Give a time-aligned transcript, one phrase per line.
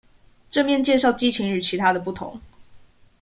[0.49, 2.41] 正面介紹激情與其他的不同